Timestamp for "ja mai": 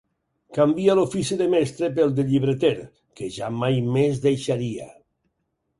3.39-3.79